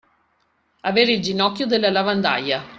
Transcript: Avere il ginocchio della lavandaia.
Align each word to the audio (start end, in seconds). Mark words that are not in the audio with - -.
Avere 0.81 1.11
il 1.11 1.21
ginocchio 1.21 1.67
della 1.67 1.91
lavandaia. 1.91 2.63